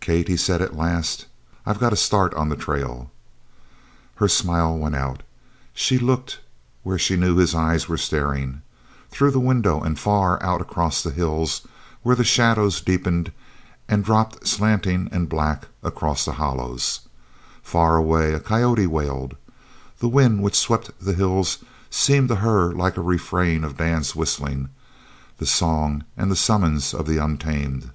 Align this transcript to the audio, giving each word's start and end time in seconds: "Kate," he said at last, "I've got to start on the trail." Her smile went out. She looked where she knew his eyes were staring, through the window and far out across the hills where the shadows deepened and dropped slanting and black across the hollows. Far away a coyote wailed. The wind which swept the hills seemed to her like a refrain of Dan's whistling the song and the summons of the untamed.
"Kate," 0.00 0.26
he 0.26 0.38
said 0.38 0.62
at 0.62 0.74
last, 0.74 1.26
"I've 1.66 1.78
got 1.78 1.90
to 1.90 1.96
start 1.96 2.32
on 2.32 2.48
the 2.48 2.56
trail." 2.56 3.10
Her 4.14 4.26
smile 4.26 4.74
went 4.78 4.94
out. 4.96 5.22
She 5.74 5.98
looked 5.98 6.40
where 6.82 6.96
she 6.98 7.14
knew 7.14 7.36
his 7.36 7.54
eyes 7.54 7.86
were 7.86 7.98
staring, 7.98 8.62
through 9.10 9.32
the 9.32 9.38
window 9.38 9.82
and 9.82 9.98
far 9.98 10.42
out 10.42 10.62
across 10.62 11.02
the 11.02 11.10
hills 11.10 11.66
where 12.02 12.16
the 12.16 12.24
shadows 12.24 12.80
deepened 12.80 13.32
and 13.86 14.02
dropped 14.02 14.48
slanting 14.48 15.10
and 15.12 15.28
black 15.28 15.68
across 15.82 16.24
the 16.24 16.32
hollows. 16.40 17.00
Far 17.62 17.96
away 17.98 18.32
a 18.32 18.40
coyote 18.40 18.86
wailed. 18.86 19.36
The 19.98 20.08
wind 20.08 20.42
which 20.42 20.56
swept 20.58 20.90
the 20.98 21.12
hills 21.12 21.58
seemed 21.90 22.28
to 22.30 22.36
her 22.36 22.72
like 22.72 22.96
a 22.96 23.02
refrain 23.02 23.62
of 23.64 23.76
Dan's 23.76 24.16
whistling 24.16 24.70
the 25.36 25.44
song 25.44 26.04
and 26.16 26.30
the 26.30 26.34
summons 26.34 26.94
of 26.94 27.06
the 27.06 27.18
untamed. 27.18 27.90